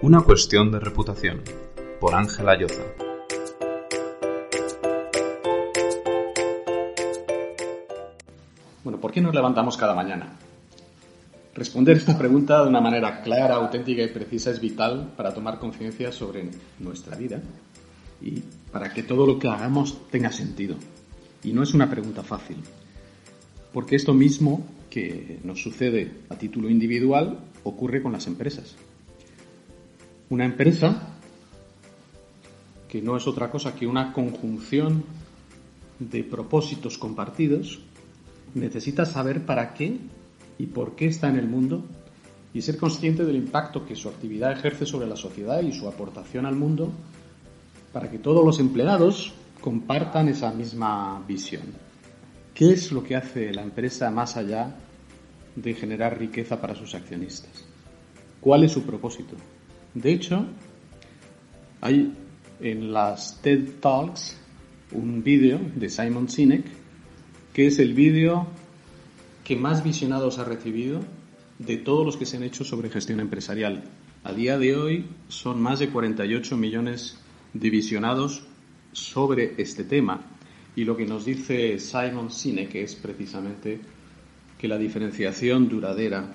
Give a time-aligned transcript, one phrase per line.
[0.00, 1.42] Una cuestión de reputación,
[1.98, 2.84] por Ángela Lloza.
[8.84, 10.36] Bueno, ¿por qué nos levantamos cada mañana?
[11.52, 16.12] Responder esta pregunta de una manera clara, auténtica y precisa es vital para tomar conciencia
[16.12, 17.42] sobre nuestra vida
[18.22, 20.76] y para que todo lo que hagamos tenga sentido.
[21.42, 22.58] Y no es una pregunta fácil,
[23.72, 28.76] porque esto mismo que nos sucede a título individual ocurre con las empresas.
[30.30, 31.14] Una empresa
[32.88, 35.04] que no es otra cosa que una conjunción
[35.98, 37.80] de propósitos compartidos,
[38.54, 39.98] necesita saber para qué
[40.58, 41.84] y por qué está en el mundo
[42.54, 46.46] y ser consciente del impacto que su actividad ejerce sobre la sociedad y su aportación
[46.46, 46.90] al mundo
[47.92, 51.64] para que todos los empleados compartan esa misma visión.
[52.54, 54.76] ¿Qué es lo que hace la empresa más allá
[55.54, 57.66] de generar riqueza para sus accionistas?
[58.40, 59.34] ¿Cuál es su propósito?
[59.94, 60.46] De hecho,
[61.80, 62.12] hay
[62.60, 64.36] en las TED Talks
[64.92, 66.64] un vídeo de Simon Sinek
[67.52, 68.46] que es el vídeo
[69.44, 71.00] que más visionados ha recibido
[71.58, 73.82] de todos los que se han hecho sobre gestión empresarial.
[74.22, 77.18] A día de hoy son más de 48 millones
[77.54, 78.44] de visionados
[78.92, 80.22] sobre este tema.
[80.76, 83.80] Y lo que nos dice Simon Sinek es precisamente
[84.58, 86.34] que la diferenciación duradera,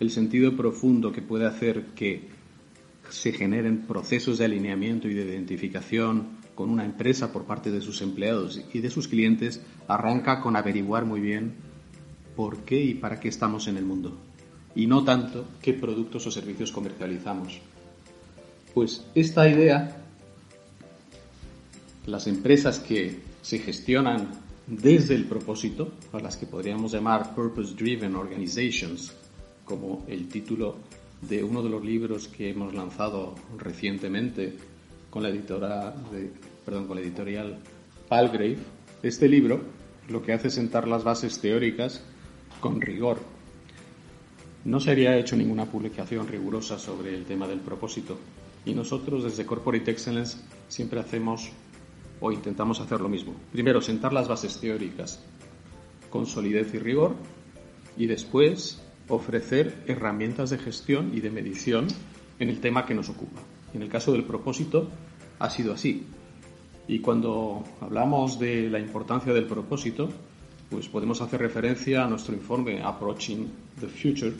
[0.00, 2.39] el sentido profundo que puede hacer que
[3.10, 8.02] se generen procesos de alineamiento y de identificación con una empresa por parte de sus
[8.02, 11.54] empleados y de sus clientes arranca con averiguar muy bien
[12.36, 14.18] por qué y para qué estamos en el mundo
[14.74, 17.60] y no tanto qué productos o servicios comercializamos.
[18.74, 20.04] Pues esta idea,
[22.06, 24.28] las empresas que se gestionan
[24.66, 29.12] desde el propósito, a las que podríamos llamar Purpose Driven Organizations,
[29.64, 30.76] como el título
[31.22, 34.56] de uno de los libros que hemos lanzado recientemente
[35.10, 35.94] con la, editorial
[38.08, 38.58] Palgrave,
[39.02, 39.60] este libro
[40.08, 42.02] lo que hace es sentar las bases teóricas
[42.60, 43.18] con rigor.
[44.64, 48.18] No se había hecho ninguna publicación rigurosa sobre el tema del propósito
[48.64, 50.38] y nosotros desde Corporate Excellence
[50.68, 51.50] siempre hacemos
[52.20, 53.34] o intentamos hacer lo mismo.
[53.52, 55.20] Primero, sentar las bases teóricas
[56.10, 57.14] con solidez y rigor
[57.96, 61.88] y después ofrecer herramientas de gestión y de medición
[62.38, 63.40] en el tema que nos ocupa.
[63.74, 64.88] En el caso del propósito
[65.38, 66.04] ha sido así.
[66.88, 70.08] Y cuando hablamos de la importancia del propósito,
[70.70, 73.46] pues podemos hacer referencia a nuestro informe Approaching
[73.80, 74.32] the Future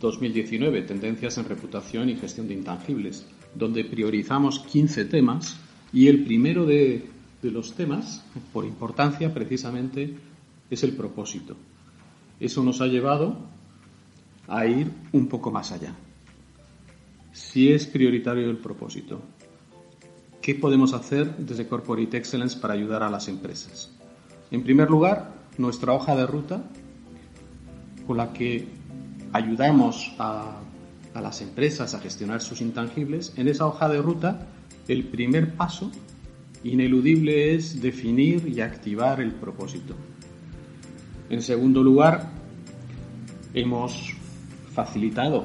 [0.00, 5.58] 2019, Tendencias en Reputación y Gestión de Intangibles, donde priorizamos 15 temas
[5.92, 7.06] y el primero de,
[7.40, 10.14] de los temas, por importancia precisamente,
[10.70, 11.56] es el propósito.
[12.40, 13.36] Eso nos ha llevado
[14.48, 15.94] a ir un poco más allá.
[17.32, 19.20] Si es prioritario el propósito,
[20.40, 23.90] ¿qué podemos hacer desde Corporate Excellence para ayudar a las empresas?
[24.50, 26.62] En primer lugar, nuestra hoja de ruta
[28.06, 28.66] con la que
[29.32, 30.60] ayudamos a,
[31.14, 33.32] las empresas a gestionar sus intangibles.
[33.36, 34.46] En esa hoja de ruta,
[34.88, 35.90] el primer paso
[36.64, 39.94] ineludible es definir y activar el propósito.
[41.30, 42.30] En segundo lugar,
[43.54, 44.14] hemos
[44.74, 45.44] facilitado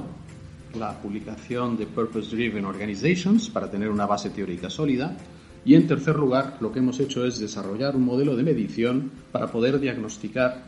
[0.74, 5.16] la publicación de Purpose Driven Organizations para tener una base teórica sólida.
[5.64, 9.48] Y en tercer lugar, lo que hemos hecho es desarrollar un modelo de medición para
[9.48, 10.64] poder diagnosticar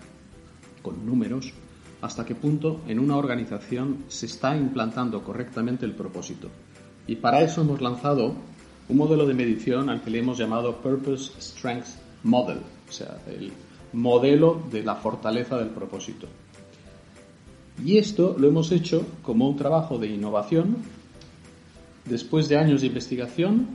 [0.83, 1.53] con números
[2.03, 6.49] hasta qué punto en una organización se está implantando correctamente el propósito.
[7.07, 8.35] Y para eso hemos lanzado
[8.89, 11.87] un modelo de medición al que le hemos llamado Purpose Strength
[12.25, 12.59] Model,
[12.89, 13.53] o sea, el
[13.93, 16.27] modelo de la fortaleza del propósito.
[17.85, 20.77] Y esto lo hemos hecho como un trabajo de innovación,
[22.05, 23.67] después de años de investigación,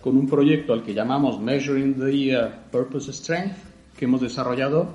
[0.00, 3.56] con un proyecto al que llamamos Measuring the Purpose Strength,
[3.96, 4.88] que hemos desarrollado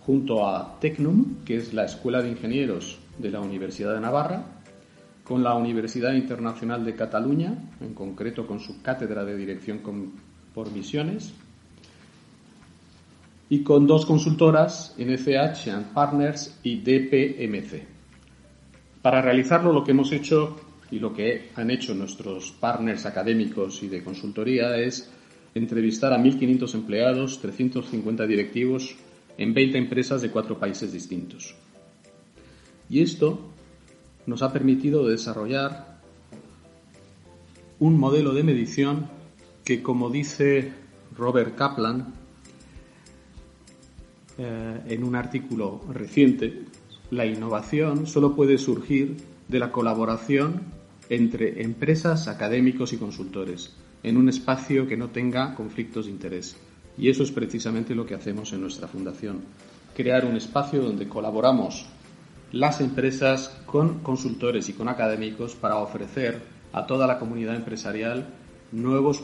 [0.00, 4.44] junto a Tecnum, que es la Escuela de Ingenieros de la Universidad de Navarra,
[5.24, 9.80] con la Universidad Internacional de Cataluña, en concreto con su cátedra de Dirección
[10.54, 11.32] por Misiones,
[13.48, 17.82] y con dos consultoras, NCH and Partners y DPMC.
[19.02, 20.56] Para realizarlo lo que hemos hecho
[20.90, 25.10] y lo que han hecho nuestros partners académicos y de consultoría es
[25.54, 28.96] entrevistar a 1.500 empleados, 350 directivos
[29.38, 31.54] en 20 empresas de cuatro países distintos.
[32.88, 33.40] Y esto
[34.26, 35.98] nos ha permitido desarrollar
[37.78, 39.08] un modelo de medición
[39.64, 40.72] que, como dice
[41.16, 42.14] Robert Kaplan
[44.38, 46.64] eh, en un artículo reciente,
[47.10, 49.16] la innovación solo puede surgir
[49.48, 50.62] de la colaboración
[51.08, 53.72] entre empresas, académicos y consultores
[54.02, 56.56] en un espacio que no tenga conflictos de interés.
[56.98, 59.40] Y eso es precisamente lo que hacemos en nuestra fundación,
[59.94, 61.86] crear un espacio donde colaboramos
[62.52, 66.40] las empresas con consultores y con académicos para ofrecer
[66.72, 68.28] a toda la comunidad empresarial
[68.72, 69.22] nuevos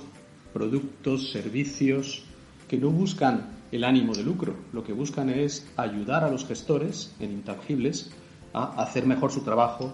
[0.53, 2.25] productos, servicios
[2.69, 7.15] que no buscan el ánimo de lucro, lo que buscan es ayudar a los gestores
[7.19, 8.11] en intangibles
[8.53, 9.93] a hacer mejor su trabajo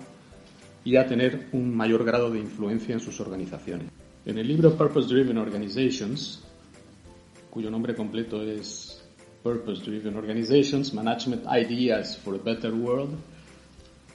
[0.85, 3.89] y a tener un mayor grado de influencia en sus organizaciones.
[4.27, 6.43] En el libro Purpose Driven Organizations,
[7.51, 9.01] cuyo nombre completo es
[9.45, 13.17] Purpose Driven Organizations, Management Ideas for a Better World,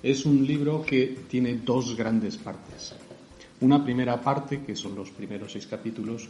[0.04, 2.94] es un libro que tiene dos grandes partes.
[3.62, 6.28] Una primera parte, que son los primeros seis capítulos,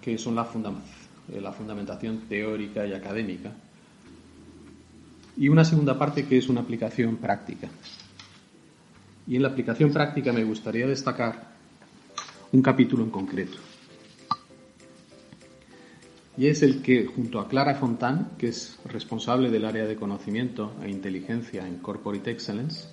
[0.00, 3.52] que son la, eh, la fundamentación teórica y académica,
[5.36, 7.68] y una segunda parte que es una aplicación práctica.
[9.26, 11.52] Y en la aplicación práctica me gustaría destacar
[12.52, 13.58] un capítulo en concreto
[16.36, 20.72] y es el que, junto a Clara Fontán, que es responsable del área de conocimiento
[20.82, 22.88] e inteligencia en Corporate Excellence,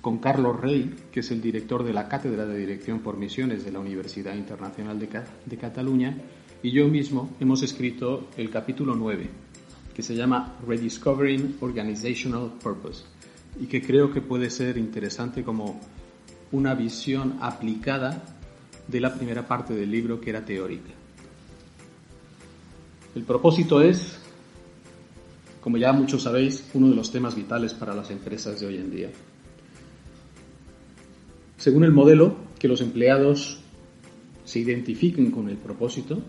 [0.00, 3.72] con Carlos Rey, que es el director de la Cátedra de Dirección por Misiones de
[3.72, 6.16] la Universidad Internacional de, Cataluña,
[6.62, 9.28] y yo mismo hemos escrito el capítulo 9,
[9.94, 13.04] que se llama Rediscovering Organizational Purpose,
[13.58, 15.80] y que creo que puede ser interesante como
[16.52, 18.22] una visión aplicada
[18.86, 20.90] de la primera parte del libro que era teórica.
[23.14, 24.18] El propósito es,
[25.62, 28.90] como ya muchos sabéis, uno de los temas vitales para las empresas de hoy en
[28.90, 29.10] día.
[31.56, 33.60] Según el modelo, que los empleados
[34.44, 36.20] se identifiquen con el propósito,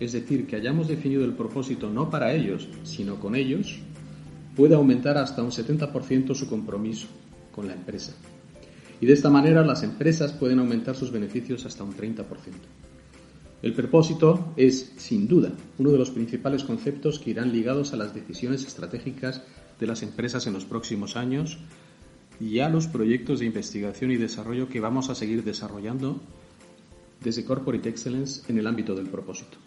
[0.00, 3.78] es decir, que hayamos definido el propósito no para ellos, sino con ellos,
[4.54, 7.06] puede aumentar hasta un 70% su compromiso
[7.52, 8.14] con la empresa.
[9.00, 12.24] Y de esta manera las empresas pueden aumentar sus beneficios hasta un 30%.
[13.60, 18.14] El propósito es, sin duda, uno de los principales conceptos que irán ligados a las
[18.14, 19.42] decisiones estratégicas
[19.80, 21.58] de las empresas en los próximos años
[22.40, 26.20] y a los proyectos de investigación y desarrollo que vamos a seguir desarrollando
[27.22, 29.58] desde Corporate Excellence en el ámbito del propósito.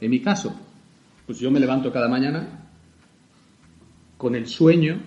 [0.00, 0.54] En mi caso,
[1.26, 2.68] pues yo me levanto cada mañana
[4.16, 5.00] con el sueño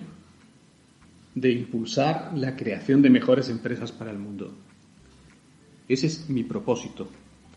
[1.34, 4.52] de impulsar la creación de mejores empresas para el mundo.
[5.88, 7.08] Ese es mi propósito,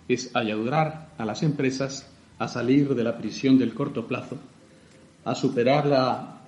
[0.07, 2.07] es ayudar a las empresas
[2.39, 4.37] a salir de la prisión del corto plazo,
[5.25, 6.41] a superar la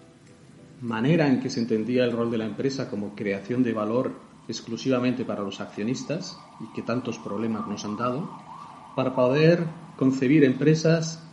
[0.82, 4.12] manera en que se entendía el rol de la empresa como creación de valor
[4.48, 8.30] exclusivamente para los accionistas y que tantos problemas nos han dado,
[8.96, 9.66] para poder
[9.98, 11.24] concebir empresas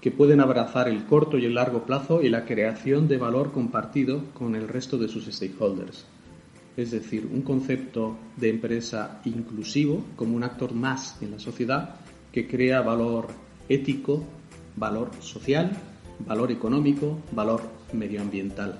[0.00, 4.24] que pueden abrazar el corto y el largo plazo y la creación de valor compartido
[4.34, 6.06] con el resto de sus stakeholders
[6.78, 11.96] es decir, un concepto de empresa inclusivo como un actor más en la sociedad
[12.30, 13.26] que crea valor
[13.68, 14.22] ético,
[14.76, 15.72] valor social,
[16.24, 17.62] valor económico, valor
[17.92, 18.78] medioambiental.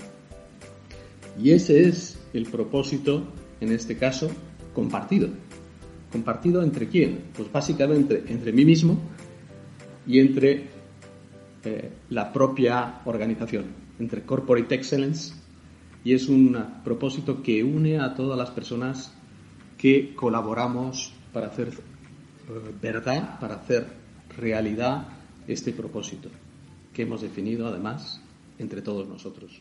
[1.42, 3.24] Y ese es el propósito,
[3.60, 4.30] en este caso,
[4.72, 5.30] compartido.
[6.10, 7.24] ¿Compartido entre quién?
[7.36, 8.98] Pues básicamente entre mí mismo
[10.06, 10.68] y entre
[11.64, 13.66] eh, la propia organización,
[13.98, 15.34] entre Corporate Excellence
[16.04, 19.12] y es un propósito que une a todas las personas
[19.76, 23.86] que colaboramos para hacer eh, verdad, para hacer
[24.36, 25.08] realidad
[25.46, 26.30] este propósito
[26.92, 28.20] que hemos definido además
[28.58, 29.60] entre todos nosotros.